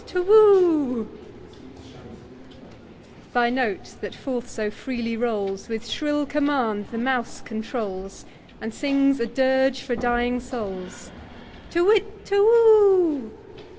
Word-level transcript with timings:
Thy 3.35 3.51
note, 3.51 3.93
that 4.01 4.15
forth 4.15 4.49
so 4.49 4.71
freely 4.71 5.15
rolls, 5.15 5.69
With 5.69 5.87
shrill 5.87 6.25
command 6.25 6.87
the 6.89 6.97
mouse 6.97 7.39
controls, 7.39 8.25
And 8.59 8.73
sings 8.73 9.19
a 9.19 9.27
dirge 9.27 9.81
for 9.81 9.95
dying 9.95 10.39
souls, 10.39 11.11
Te 11.69 11.81
whit, 11.81 12.25
te 12.25 12.35
whoo 12.35 13.29